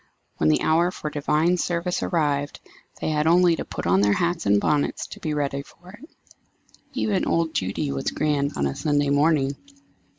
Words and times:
When 0.37 0.49
the 0.49 0.63
hour 0.63 0.89
for 0.89 1.11
divine 1.11 1.57
service 1.57 2.01
arrived, 2.01 2.59
they 2.99 3.09
had 3.11 3.27
only 3.27 3.55
to 3.57 3.63
put 3.63 3.85
on 3.85 4.01
their 4.01 4.13
hats 4.15 4.47
and 4.47 4.59
bonnets 4.59 5.05
to 5.05 5.19
be 5.19 5.35
ready 5.35 5.61
for 5.61 5.91
it. 5.91 6.09
Even 6.93 7.23
old 7.27 7.53
Judy 7.53 7.91
was 7.91 8.09
grand 8.09 8.53
on 8.57 8.65
a 8.65 8.73
Sunday 8.75 9.11
morning. 9.11 9.55